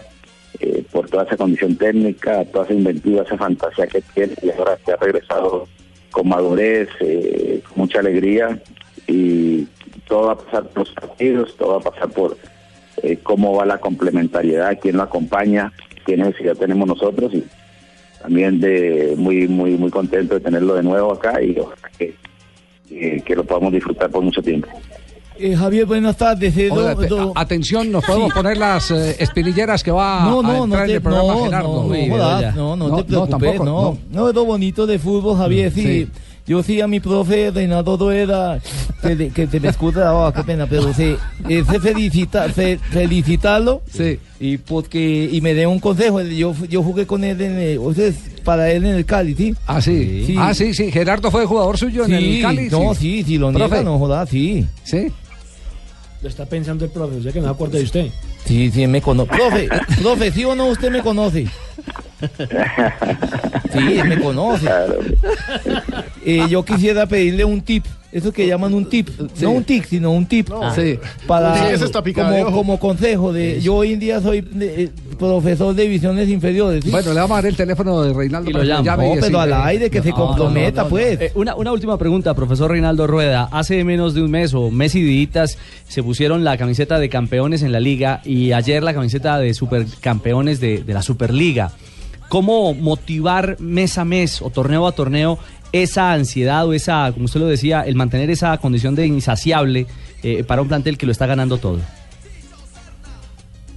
eh, 0.59 0.83
por 0.91 1.07
toda 1.09 1.23
esa 1.23 1.37
condición 1.37 1.75
técnica, 1.75 2.43
toda 2.45 2.65
esa 2.65 2.73
inventiva, 2.73 3.21
esa 3.21 3.37
fantasía 3.37 3.85
que 3.85 4.01
tiene, 4.01 4.33
y 4.41 4.49
ahora 4.49 4.77
que 4.83 4.91
ha 4.91 4.95
regresado 4.95 5.67
con 6.09 6.29
madurez, 6.29 6.89
eh, 6.99 7.61
con 7.67 7.83
mucha 7.83 7.99
alegría, 7.99 8.59
y 9.05 9.67
todo 10.07 10.27
va 10.27 10.33
a 10.33 10.37
pasar 10.37 10.63
por 10.69 10.79
los 10.79 10.91
partidos, 10.95 11.55
todo 11.57 11.73
va 11.73 11.77
a 11.77 11.91
pasar 11.91 12.09
por 12.09 12.37
eh, 13.03 13.19
cómo 13.21 13.55
va 13.55 13.65
la 13.67 13.77
complementariedad, 13.77 14.79
quién 14.81 14.97
lo 14.97 15.03
acompaña, 15.03 15.71
qué 16.05 16.17
necesidad 16.17 16.55
tenemos 16.55 16.87
nosotros, 16.87 17.33
y 17.35 17.43
también 18.19 18.59
de 18.59 19.13
muy 19.15 19.47
muy 19.47 19.77
muy 19.77 19.91
contento 19.91 20.33
de 20.33 20.39
tenerlo 20.39 20.73
de 20.73 20.81
nuevo 20.81 21.13
acá 21.13 21.39
y 21.39 21.55
ojalá 21.59 21.89
que, 21.99 22.15
que, 22.87 23.21
que 23.25 23.35
lo 23.35 23.43
podamos 23.43 23.71
disfrutar 23.73 24.09
por 24.09 24.23
mucho 24.23 24.41
tiempo. 24.41 24.67
Eh, 25.39 25.55
Javier, 25.55 25.85
buenas 25.85 26.17
tardes. 26.17 26.57
eh, 26.57 26.69
do- 26.69 26.95
do- 26.95 27.31
atención, 27.35 27.91
nos 27.91 28.03
podemos 28.03 28.33
poner 28.33 28.57
las 28.57 28.89
eh, 28.89 29.15
espinilleras 29.19 29.83
que 29.83 29.91
va 29.91 30.23
No, 30.25 30.39
a 30.39 30.43
no, 30.43 30.63
entrar 30.63 30.89
en 30.89 30.95
el 30.95 31.01
programa 31.01 31.33
no, 31.33 31.43
Gerardo. 31.45 31.83
no, 31.83 32.75
no, 32.75 32.75
no, 32.75 32.87
no, 32.89 32.97
te 32.97 33.03
preocupes, 33.03 33.29
tampoco, 33.29 33.63
no, 33.65 33.97
no, 34.11 34.29
es 34.29 34.33
lo 34.35 34.45
bonito 34.45 34.87
de 34.87 34.97
fútbol, 34.97 35.37
Javier, 35.37 35.71
sí. 35.71 35.81
Sí. 35.83 36.07
Yo 36.47 36.63
sí 36.63 36.79
a 36.79 36.87
mi 36.87 37.01
profe 37.01 37.51
Reinaldo 37.51 37.97
Rueda, 37.97 38.59
que, 39.01 39.29
que 39.31 39.47
te 39.47 39.59
me 39.59 39.67
escucha, 39.67 40.13
oh, 40.15 40.31
qué 40.31 40.43
pena, 40.43 40.65
pero 40.65 40.93
sí, 40.93 41.15
eh, 41.49 41.63
sé 41.69 41.79
felicita, 41.81 42.47
fe- 42.49 42.79
felicitarlo, 42.89 43.81
Sí. 43.91 44.17
y 44.39 44.57
porque, 44.57 45.29
y 45.29 45.41
me 45.41 45.53
dé 45.53 45.67
un 45.67 45.79
consejo, 45.79 46.21
yo, 46.21 46.53
yo 46.69 46.81
jugué 46.83 47.05
con 47.05 47.25
él 47.25 47.41
en, 47.41 47.57
el- 47.59 47.77
o 47.79 47.93
sea, 47.93 48.11
para 48.45 48.71
él 48.71 48.85
en 48.85 48.95
el 48.95 49.05
Cali, 49.05 49.35
¿sí? 49.35 49.53
Ah, 49.65 49.81
sí. 49.81 50.23
Sí. 50.25 50.35
Ah, 50.39 50.53
sí, 50.53 50.73
sí. 50.73 50.89
Gerardo 50.89 51.29
fue 51.31 51.45
jugador 51.45 51.77
suyo 51.77 52.05
en 52.05 52.13
el 52.13 52.41
Cali. 52.41 52.69
no, 52.69 52.95
sí, 52.95 53.23
sí, 53.25 53.37
lo 53.37 53.51
Profe. 53.51 53.75
niega, 53.75 53.83
no 53.83 53.99
jodas, 53.99 54.29
sí. 54.29 54.65
Sí. 54.85 55.07
Lo 56.21 56.29
está 56.29 56.45
pensando 56.45 56.85
el 56.85 56.91
profe, 56.91 57.17
o 57.17 57.21
sea 57.21 57.31
que 57.33 57.39
no 57.39 57.45
se 57.47 57.51
acuerda 57.51 57.77
de 57.77 57.83
usted. 57.83 58.07
Sí, 58.45 58.71
sí, 58.71 58.87
me 58.87 59.01
conoce. 59.01 59.29
Profe, 59.31 59.67
profe, 60.01 60.31
¿sí 60.31 60.45
o 60.45 60.55
no 60.55 60.67
usted 60.67 60.89
me 60.91 61.01
conoce? 61.01 61.45
Sí, 63.71 63.79
me 64.07 64.19
conoce. 64.19 64.65
Claro. 64.65 64.95
Eh, 66.29 66.41
yo 66.49 66.65
quisiera 66.65 67.05
pedirle 67.05 67.45
un 67.45 67.61
tip, 67.61 67.85
eso 68.11 68.33
que 68.33 68.45
llaman 68.45 68.73
un 68.73 68.89
tip, 68.89 69.07
no 69.39 69.51
un 69.51 69.63
tic, 69.63 69.85
sino 69.85 70.11
un 70.11 70.25
tip. 70.25 70.49
Sí. 70.75 70.99
Para, 71.25 71.55
Sí, 71.77 72.13
como, 72.13 72.51
como 72.51 72.79
consejo 72.79 73.31
de, 73.31 73.61
yo 73.61 73.75
hoy 73.75 73.93
en 73.93 73.99
día 74.01 74.19
soy 74.19 74.45
eh, 74.59 74.89
profesor 75.17 75.73
de 75.73 75.83
divisiones 75.83 76.27
inferiores. 76.27 76.83
¿sí? 76.83 76.89
Bueno, 76.91 77.13
le 77.13 77.21
vamos 77.21 77.31
a 77.31 77.35
dar 77.41 77.45
el 77.45 77.55
teléfono 77.55 78.01
de 78.01 78.11
Reinaldo 78.13 78.49
Y 78.49 78.53
lo 78.53 78.61
llamo. 78.63 78.81
no, 78.83 78.93
pero 79.13 79.15
decirle- 79.21 79.39
al 79.39 79.53
aire, 79.67 79.89
que 79.89 80.01
se 80.01 80.09
No, 80.09 80.15
comprometa, 80.15 80.81
no, 80.81 80.83
no, 80.83 80.89
pues. 80.89 81.21
Eh, 81.21 81.31
una, 81.35 81.55
una 81.55 81.71
última 81.71 81.97
pregunta, 81.97 82.33
profesor 82.33 82.71
Reinaldo 82.71 83.07
Rueda. 83.07 83.47
Hace 83.49 83.81
menos 83.85 84.13
de 84.13 84.21
un 84.23 84.31
mes 84.31 84.53
o 84.53 84.69
mes 84.69 84.95
y 84.95 85.01
días 85.01 85.57
se 85.87 86.03
pusieron 86.03 86.43
la 86.43 86.57
camiseta 86.57 86.99
de 86.99 87.07
campeones 87.07 87.61
en 87.63 87.71
la 87.71 87.79
liga 87.79 88.19
y 88.25 88.51
ayer 88.51 88.83
la 88.83 88.93
camiseta 88.93 89.39
de 89.39 89.53
supercampeones 89.53 90.59
de, 90.59 90.83
de 90.83 90.93
la 90.93 91.01
Superliga. 91.03 91.71
¿Cómo 92.29 92.73
motivar 92.73 93.55
mes 93.59 93.97
a 93.97 94.03
mes 94.03 94.41
o 94.41 94.49
torneo 94.49 94.85
a 94.85 94.91
torneo 94.91 95.39
esa 95.71 96.13
ansiedad 96.13 96.67
o 96.67 96.73
esa, 96.73 97.11
como 97.13 97.25
usted 97.25 97.39
lo 97.39 97.47
decía, 97.47 97.81
el 97.81 97.95
mantener 97.95 98.29
esa 98.29 98.57
condición 98.57 98.95
de 98.95 99.05
insaciable 99.05 99.85
eh, 100.23 100.43
para 100.43 100.61
un 100.61 100.67
plantel 100.67 100.97
que 100.97 101.05
lo 101.05 101.11
está 101.11 101.25
ganando 101.25 101.57
todo? 101.57 101.79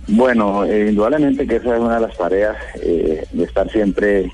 Bueno, 0.08 0.64
eh, 0.64 0.88
indudablemente 0.88 1.46
que 1.46 1.56
esa 1.56 1.76
es 1.76 1.80
una 1.80 1.96
de 1.96 2.00
las 2.00 2.16
tareas 2.16 2.56
eh, 2.82 3.24
de 3.32 3.44
estar 3.44 3.70
siempre 3.70 4.30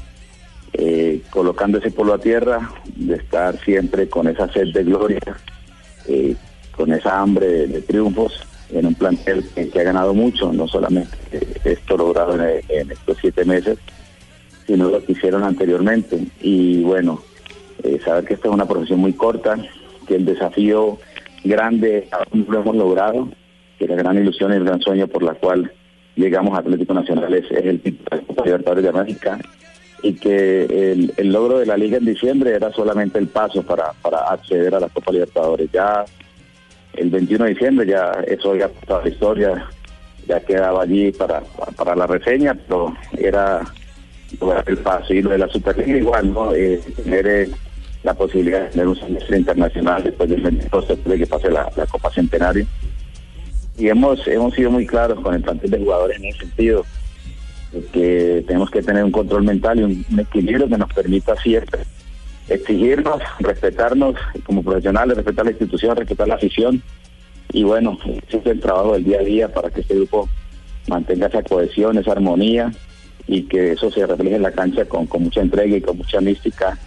colocando 1.31 1.79
ese 1.79 1.91
polo 1.91 2.13
a 2.13 2.19
tierra, 2.19 2.71
de 2.97 3.15
estar 3.15 3.59
siempre 3.65 4.11
con 4.11 4.29
esa 4.29 4.47
sed 4.53 4.75
de 4.75 4.85
gloria, 4.85 5.21
con 6.77 6.93
esa 6.93 7.19
hambre 7.19 7.67
de, 7.67 7.81
triunfos 7.81 8.47
en 8.71 8.85
un 8.85 8.95
plantel 8.95 9.43
que, 9.55 9.81
ha 9.81 9.83
ganado 9.83 10.13
mucho, 10.13 10.53
no 10.53 10.69
solamente 10.69 11.17
esto 11.65 11.97
logrado 11.97 12.35
en 12.69 12.91
estos 12.91 13.17
siete 13.23 13.47
meses, 13.47 13.79
sino 14.67 14.89
lo 14.89 15.05
que 15.05 15.13
hicieron 15.13 15.45
anteriormente. 15.45 16.27
Y 16.41 16.83
bueno, 16.83 17.23
eh, 17.83 17.99
saber 18.05 18.25
que 18.25 18.35
esta 18.35 18.49
es 18.49 18.55
una 18.55 18.67
profesión 18.67 19.01
muy 19.01 19.13
corta, 19.13 19.57
que 20.07 20.17
el 20.17 20.25
desafío 20.25 20.99
grande 21.45 22.09
aún 22.11 22.47
lo 22.49 22.61
hemos 22.61 22.77
logrado, 22.77 23.29
que 23.79 23.87
la 23.87 23.97
gran 23.97 24.17
ilusión 24.19 24.53
y 24.53 24.57
el 24.57 24.65
gran 24.65 24.81
sueño 24.81 25.07
por 25.07 25.23
la 25.23 25.35
cual 25.35 25.73
llegamos 26.17 26.57
a 26.57 26.61
Atlético 26.61 26.95
Nacional 26.95 27.33
es, 27.35 27.51
el 27.51 27.81
título 27.81 28.09
de 28.11 28.17
la 28.17 28.27
Copa 28.27 28.45
Libertadores 28.45 28.83
de 28.83 28.91
América 28.91 29.39
y 30.03 30.15
que 30.15 30.65
el, 30.65 31.13
el 31.17 31.33
logro 31.33 31.59
de 31.59 31.67
la 31.67 31.77
liga 31.77 31.99
en 31.99 32.05
diciembre 32.05 32.55
era 32.55 32.73
solamente 32.73 33.19
el 33.19 33.29
paso 33.29 33.63
para, 33.63 33.93
para 34.03 34.19
acceder 34.31 34.75
a 34.75 34.81
la 34.81 34.89
Copa 34.89 35.13
Libertadores. 35.13 35.71
Ya 35.73 36.05
el 36.95 37.11
21 37.11 37.45
de 37.45 37.51
diciembre 37.51 37.87
ya 37.87 38.13
eso 38.27 38.57
ya 38.57 38.69
pasaba 38.69 39.03
la 39.03 39.09
historia, 39.09 39.69
ya 40.27 40.41
quedaba 40.41 40.83
allí 40.83 41.13
para, 41.13 41.43
para 41.77 41.95
la 41.95 42.07
reseña, 42.07 42.55
pero 42.55 42.95
era 43.19 43.63
lograr 44.40 44.64
el 44.66 44.78
paso 44.78 45.14
y 45.14 45.23
lo 45.23 45.30
de 45.30 45.38
la 45.38 45.49
Superliga 45.49 45.99
igual, 45.99 46.33
¿no? 46.33 46.54
Eh, 46.54 46.80
tener 46.97 47.26
eh, 47.26 47.50
la 48.02 48.14
posibilidad 48.14 48.64
de 48.64 48.71
tener 48.71 48.88
un 48.88 48.97
semestre 48.97 49.38
internacional 49.38 50.02
después 50.02 50.28
del 50.28 50.42
22 50.42 50.88
después 50.88 51.06
de 51.06 51.18
que 51.18 51.26
pase 51.26 51.50
la, 51.50 51.71
Copa 51.90 52.11
Centenario. 52.11 52.66
Y 53.78 53.88
hemos, 53.88 54.26
hemos 54.26 54.54
sido 54.54 54.71
muy 54.71 54.87
claros 54.87 55.21
con 55.21 55.35
el 55.35 55.42
plantel 55.42 55.71
de 55.71 55.78
jugadores 55.78 56.18
en 56.18 56.25
ese 56.26 56.38
sentido, 56.40 56.85
que 57.92 58.42
tenemos 58.47 58.71
que 58.71 58.83
tener 58.83 59.04
un 59.04 59.11
control 59.11 59.42
mental 59.42 59.78
y 59.78 59.83
un, 59.83 60.06
un 60.11 60.21
equilibrio 60.21 60.68
que 60.68 60.78
nos 60.78 60.92
permita 60.92 61.37
siempre 61.37 61.80
exigirnos, 62.49 63.21
respetarnos 63.40 64.14
como 64.45 64.62
profesionales, 64.62 65.16
respetar 65.16 65.45
la 65.45 65.50
institución, 65.50 65.97
respetar 65.97 66.28
la 66.28 66.37
afición. 66.37 66.83
Y 67.52 67.64
bueno, 67.64 67.99
ese 68.28 68.38
es 68.38 68.47
el 68.47 68.61
trabajo 68.61 68.95
del 68.95 69.04
día 69.04 69.21
a 69.21 69.25
día 69.25 69.52
para 69.52 69.71
que 69.71 69.80
este 69.80 69.95
grupo 69.95 70.28
mantenga 70.88 71.26
esa 71.26 71.42
cohesión, 71.42 71.99
esa 71.99 72.12
armonía 72.12 72.73
y 73.28 73.42
que 73.42 73.73
eso 73.73 73.90
se 73.90 74.06
refleje 74.06 74.37
en 74.37 74.42
la 74.42 74.52
cancha 74.52 74.85
con, 74.85 75.06
con 75.06 75.25
mucha 75.25 75.40
entrega 75.40 75.76
y 75.76 75.80
con 75.80 75.97
mucha 75.99 76.21
mística 76.21 76.78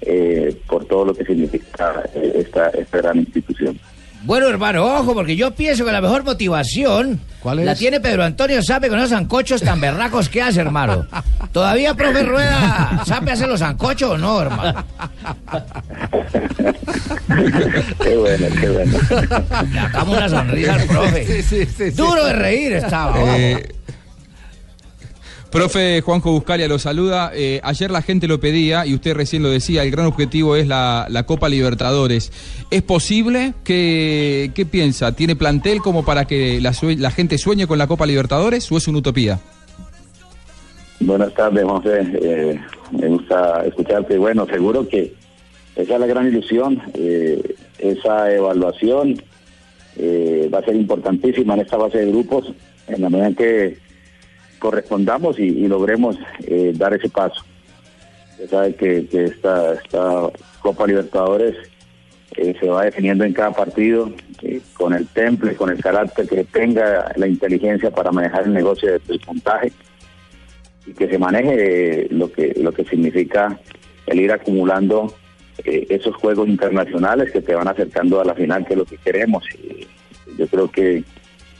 eh, 0.00 0.56
por 0.66 0.84
todo 0.84 1.06
lo 1.06 1.14
que 1.14 1.24
significa 1.24 2.04
eh, 2.14 2.32
esta, 2.36 2.68
esta 2.68 2.98
gran 2.98 3.18
institución. 3.18 3.78
Bueno, 4.22 4.48
hermano, 4.48 4.84
ojo, 4.84 5.14
porque 5.14 5.36
yo 5.36 5.52
pienso 5.52 5.84
que 5.84 5.92
la 5.92 6.00
mejor 6.00 6.24
motivación 6.24 7.20
¿Cuál 7.40 7.64
la 7.64 7.76
tiene 7.76 8.00
Pedro 8.00 8.24
Antonio 8.24 8.60
Sabe 8.62 8.88
con 8.88 8.98
los 8.98 9.10
zancochos 9.10 9.60
tan 9.62 9.80
berracos 9.80 10.28
que 10.28 10.42
hace, 10.42 10.60
hermano. 10.60 11.06
¿Todavía, 11.52 11.94
profe 11.94 12.24
Rueda, 12.24 13.02
sabe 13.06 13.30
hacer 13.30 13.48
los 13.48 13.60
zancochos 13.60 14.10
o 14.10 14.18
no, 14.18 14.42
hermano? 14.42 14.84
qué 18.02 18.16
bueno, 18.16 18.46
qué 18.60 18.68
bueno. 18.70 18.98
Le 19.70 19.80
sacamos 19.80 20.16
una 20.16 20.28
sonrisa 20.28 20.74
al 20.74 20.86
profe. 20.86 21.26
Sí, 21.26 21.42
sí, 21.42 21.66
sí, 21.66 21.90
sí. 21.90 21.90
Duro 21.90 22.24
de 22.24 22.32
reír 22.32 22.72
estaba. 22.72 23.38
Eh, 23.38 23.68
profe 25.50 26.00
Juanjo 26.00 26.32
Buscalia 26.32 26.68
lo 26.68 26.78
saluda. 26.78 27.30
Eh, 27.34 27.60
ayer 27.62 27.90
la 27.90 28.02
gente 28.02 28.28
lo 28.28 28.40
pedía 28.40 28.86
y 28.86 28.94
usted 28.94 29.14
recién 29.14 29.42
lo 29.42 29.50
decía, 29.50 29.82
el 29.82 29.90
gran 29.90 30.06
objetivo 30.06 30.56
es 30.56 30.66
la, 30.66 31.24
Copa 31.26 31.48
Libertadores. 31.48 32.32
¿Es 32.70 32.82
posible? 32.82 33.54
¿Qué, 33.64 34.52
¿Qué 34.54 34.66
piensa? 34.66 35.12
¿Tiene 35.14 35.36
plantel 35.36 35.80
como 35.80 36.04
para 36.04 36.26
que 36.26 36.60
la, 36.60 36.72
la 36.98 37.10
gente 37.10 37.38
sueñe 37.38 37.66
con 37.66 37.78
la 37.78 37.86
Copa 37.86 38.06
Libertadores 38.06 38.70
o 38.72 38.76
es 38.76 38.88
una 38.88 38.98
utopía? 38.98 39.40
Buenas 41.00 41.32
tardes, 41.34 41.64
José. 41.64 42.00
Eh, 42.20 42.60
me 42.92 43.08
gusta 43.08 43.64
escucharte. 43.66 44.18
Bueno, 44.18 44.46
seguro 44.46 44.88
que 44.88 45.14
esa 45.76 45.94
es 45.94 46.00
la 46.00 46.06
gran 46.06 46.28
ilusión. 46.28 46.82
eh, 46.94 47.54
esa 47.78 48.32
evaluación 48.32 49.22
eh, 49.96 50.50
va 50.52 50.58
a 50.58 50.64
ser 50.64 50.76
importantísima 50.76 51.54
en 51.54 51.60
esta 51.60 51.76
base 51.76 51.98
de 51.98 52.10
grupos, 52.10 52.52
en 52.86 53.02
la 53.02 53.10
medida 53.10 53.28
en 53.28 53.34
que 53.34 53.78
correspondamos 54.58 55.38
y, 55.38 55.44
y 55.44 55.68
logremos 55.68 56.16
eh, 56.46 56.72
dar 56.74 56.94
ese 56.94 57.08
paso. 57.08 57.42
Usted 58.32 58.50
sabe 58.50 58.74
que, 58.74 59.08
esta, 59.12 59.74
esta 59.74 60.30
Copa 60.60 60.86
Libertadores 60.86 61.56
eh, 62.36 62.54
se 62.60 62.68
va 62.68 62.84
definiendo 62.84 63.24
en 63.24 63.32
cada 63.32 63.50
partido 63.52 64.12
eh, 64.42 64.60
con 64.74 64.92
el 64.94 65.06
temple, 65.08 65.54
con 65.56 65.70
el 65.70 65.80
carácter 65.82 66.28
que 66.28 66.44
tenga 66.44 67.12
la 67.16 67.26
inteligencia 67.26 67.90
para 67.90 68.12
manejar 68.12 68.44
el 68.44 68.52
negocio 68.52 68.92
del- 68.92 69.20
puntaje 69.20 69.72
y 70.86 70.92
que 70.92 71.08
se 71.08 71.18
maneje 71.18 72.04
eh, 72.04 72.08
lo 72.10 72.30
que 72.30 72.54
lo 72.56 72.72
que 72.72 72.84
significa 72.84 73.58
el 74.06 74.20
ir 74.20 74.32
acumulando 74.32 75.14
esos 75.64 76.14
juegos 76.14 76.48
internacionales 76.48 77.32
que 77.32 77.42
te 77.42 77.54
van 77.54 77.66
acercando 77.66 78.20
a 78.20 78.24
la 78.24 78.34
final, 78.34 78.64
que 78.64 78.74
es 78.74 78.78
lo 78.78 78.84
que 78.84 78.96
queremos. 78.96 79.44
Yo 80.38 80.46
creo 80.46 80.70
que 80.70 81.02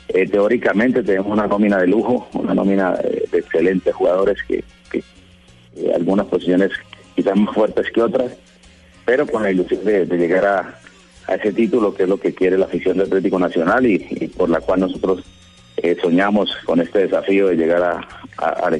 eh, 0.08 0.26
teóricamente 0.28 1.02
tenemos 1.02 1.30
una 1.32 1.46
nómina 1.46 1.78
de 1.78 1.86
lujo, 1.86 2.28
una 2.34 2.54
nómina 2.54 2.92
de 2.92 3.38
excelentes 3.38 3.94
jugadores 3.94 4.38
que, 4.46 4.64
que 4.90 4.98
eh, 5.76 5.92
algunas 5.94 6.26
posiciones 6.26 6.70
quizás 7.14 7.36
más 7.36 7.54
fuertes 7.54 7.86
que 7.92 8.00
otras, 8.02 8.32
pero 9.04 9.26
con 9.26 9.42
la 9.42 9.50
ilusión 9.50 9.84
de, 9.84 10.06
de 10.06 10.16
llegar 10.16 10.46
a, 10.46 10.78
a 11.26 11.34
ese 11.34 11.52
título 11.52 11.94
que 11.94 12.04
es 12.04 12.08
lo 12.08 12.18
que 12.18 12.34
quiere 12.34 12.56
la 12.58 12.66
afición 12.66 12.96
del 12.96 13.06
Atlético 13.06 13.38
Nacional 13.38 13.86
y, 13.86 14.06
y 14.10 14.28
por 14.28 14.48
la 14.50 14.60
cual 14.60 14.80
nosotros 14.80 15.24
eh, 15.76 15.96
soñamos 16.00 16.50
con 16.64 16.80
este 16.80 17.00
desafío 17.00 17.48
de 17.48 17.56
llegar 17.56 17.82
a, 17.82 18.08
a. 18.38 18.70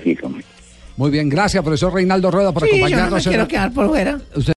Muy 0.97 1.11
bien, 1.11 1.29
gracias, 1.29 1.63
profesor 1.63 1.95
Reinaldo 1.95 2.31
Rueda, 2.31 2.53
por 2.53 2.65
Sí, 2.65 2.71
yo 2.71 2.77
no 2.77 2.79
me 2.81 2.87
acompañarnos. 2.87 3.29
quiero 3.29 3.49
quedar 3.49 3.73
por 3.73 3.89
fuera. 3.89 4.19
Usted 4.35 4.53